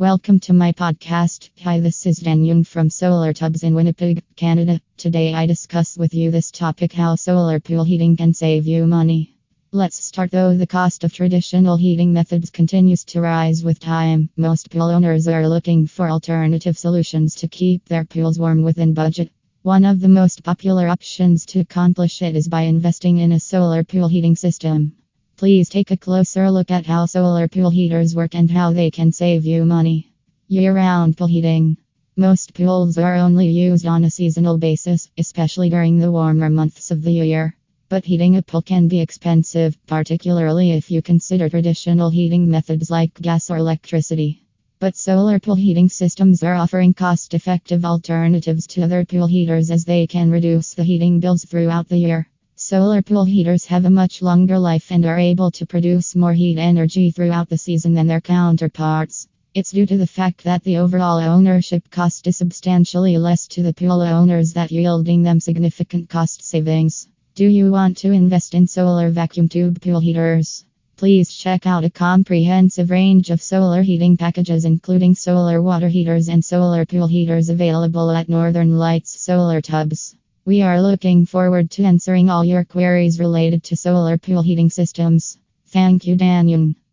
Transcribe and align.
Welcome 0.00 0.38
to 0.46 0.52
my 0.52 0.70
podcast. 0.70 1.50
Hi, 1.64 1.80
this 1.80 2.06
is 2.06 2.18
Dan 2.18 2.44
Young 2.44 2.62
from 2.62 2.88
Solar 2.88 3.32
Tubs 3.32 3.64
in 3.64 3.74
Winnipeg, 3.74 4.22
Canada. 4.36 4.80
Today 4.96 5.34
I 5.34 5.46
discuss 5.46 5.98
with 5.98 6.14
you 6.14 6.30
this 6.30 6.52
topic 6.52 6.92
how 6.92 7.16
solar 7.16 7.58
pool 7.58 7.82
heating 7.82 8.16
can 8.16 8.32
save 8.32 8.64
you 8.64 8.86
money. 8.86 9.34
Let's 9.72 9.96
start 9.96 10.30
though 10.30 10.56
the 10.56 10.68
cost 10.68 11.02
of 11.02 11.12
traditional 11.12 11.76
heating 11.76 12.12
methods 12.12 12.50
continues 12.50 13.04
to 13.06 13.20
rise 13.20 13.64
with 13.64 13.80
time. 13.80 14.30
Most 14.36 14.70
pool 14.70 14.82
owners 14.82 15.26
are 15.26 15.48
looking 15.48 15.88
for 15.88 16.08
alternative 16.08 16.78
solutions 16.78 17.34
to 17.34 17.48
keep 17.48 17.84
their 17.86 18.04
pools 18.04 18.38
warm 18.38 18.62
within 18.62 18.94
budget. 18.94 19.32
One 19.62 19.84
of 19.84 19.98
the 19.98 20.08
most 20.08 20.44
popular 20.44 20.86
options 20.86 21.44
to 21.46 21.58
accomplish 21.58 22.22
it 22.22 22.36
is 22.36 22.46
by 22.46 22.60
investing 22.60 23.18
in 23.18 23.32
a 23.32 23.40
solar 23.40 23.82
pool 23.82 24.06
heating 24.06 24.36
system. 24.36 24.92
Please 25.38 25.68
take 25.68 25.92
a 25.92 25.96
closer 25.96 26.50
look 26.50 26.72
at 26.72 26.84
how 26.84 27.06
solar 27.06 27.46
pool 27.46 27.70
heaters 27.70 28.12
work 28.12 28.34
and 28.34 28.50
how 28.50 28.72
they 28.72 28.90
can 28.90 29.12
save 29.12 29.46
you 29.46 29.64
money. 29.64 30.10
Year 30.48 30.74
round 30.74 31.16
pool 31.16 31.28
heating. 31.28 31.76
Most 32.16 32.54
pools 32.54 32.98
are 32.98 33.14
only 33.14 33.46
used 33.46 33.86
on 33.86 34.02
a 34.02 34.10
seasonal 34.10 34.58
basis, 34.58 35.08
especially 35.16 35.70
during 35.70 36.00
the 36.00 36.10
warmer 36.10 36.50
months 36.50 36.90
of 36.90 37.02
the 37.02 37.12
year. 37.12 37.54
But 37.88 38.04
heating 38.04 38.34
a 38.34 38.42
pool 38.42 38.62
can 38.62 38.88
be 38.88 38.98
expensive, 38.98 39.78
particularly 39.86 40.72
if 40.72 40.90
you 40.90 41.02
consider 41.02 41.48
traditional 41.48 42.10
heating 42.10 42.50
methods 42.50 42.90
like 42.90 43.14
gas 43.14 43.48
or 43.48 43.58
electricity. 43.58 44.42
But 44.80 44.96
solar 44.96 45.38
pool 45.38 45.54
heating 45.54 45.88
systems 45.88 46.42
are 46.42 46.56
offering 46.56 46.94
cost 46.94 47.32
effective 47.32 47.84
alternatives 47.84 48.66
to 48.68 48.82
other 48.82 49.04
pool 49.04 49.28
heaters 49.28 49.70
as 49.70 49.84
they 49.84 50.08
can 50.08 50.32
reduce 50.32 50.74
the 50.74 50.82
heating 50.82 51.20
bills 51.20 51.44
throughout 51.44 51.88
the 51.88 51.98
year. 51.98 52.28
Solar 52.60 53.02
pool 53.02 53.24
heaters 53.24 53.66
have 53.66 53.84
a 53.84 53.90
much 53.90 54.20
longer 54.20 54.58
life 54.58 54.90
and 54.90 55.06
are 55.06 55.16
able 55.16 55.52
to 55.52 55.64
produce 55.64 56.16
more 56.16 56.32
heat 56.32 56.58
energy 56.58 57.12
throughout 57.12 57.48
the 57.48 57.56
season 57.56 57.94
than 57.94 58.08
their 58.08 58.20
counterparts. 58.20 59.28
It's 59.54 59.70
due 59.70 59.86
to 59.86 59.96
the 59.96 60.08
fact 60.08 60.42
that 60.42 60.64
the 60.64 60.78
overall 60.78 61.20
ownership 61.20 61.88
cost 61.88 62.26
is 62.26 62.36
substantially 62.36 63.16
less 63.16 63.46
to 63.46 63.62
the 63.62 63.72
pool 63.72 64.02
owners 64.02 64.54
that 64.54 64.72
yielding 64.72 65.22
them 65.22 65.38
significant 65.38 66.08
cost 66.08 66.42
savings. 66.42 67.06
Do 67.36 67.46
you 67.46 67.70
want 67.70 67.96
to 67.98 68.10
invest 68.10 68.54
in 68.54 68.66
solar 68.66 69.10
vacuum 69.10 69.48
tube 69.48 69.80
pool 69.80 70.00
heaters? 70.00 70.64
Please 70.96 71.32
check 71.32 71.64
out 71.64 71.84
a 71.84 71.90
comprehensive 71.90 72.90
range 72.90 73.30
of 73.30 73.40
solar 73.40 73.82
heating 73.82 74.16
packages 74.16 74.64
including 74.64 75.14
solar 75.14 75.62
water 75.62 75.88
heaters 75.88 76.26
and 76.26 76.44
solar 76.44 76.84
pool 76.84 77.06
heaters 77.06 77.50
available 77.50 78.10
at 78.10 78.28
Northern 78.28 78.76
Lights 78.76 79.20
Solar 79.20 79.60
Tubs. 79.60 80.17
We 80.48 80.62
are 80.62 80.80
looking 80.80 81.26
forward 81.26 81.70
to 81.72 81.84
answering 81.84 82.30
all 82.30 82.42
your 82.42 82.64
queries 82.64 83.20
related 83.20 83.64
to 83.64 83.76
solar 83.76 84.16
pool 84.16 84.40
heating 84.40 84.70
systems. 84.70 85.36
Thank 85.66 86.06
you, 86.06 86.16
Dan 86.16 86.48
Young. 86.48 86.74